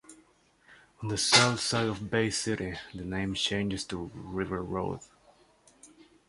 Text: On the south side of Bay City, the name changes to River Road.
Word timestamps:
On 1.03 1.09
the 1.09 1.17
south 1.19 1.59
side 1.59 1.85
of 1.87 2.09
Bay 2.09 2.31
City, 2.31 2.73
the 2.91 3.03
name 3.05 3.35
changes 3.35 3.83
to 3.85 4.09
River 4.15 4.63
Road. 4.63 4.99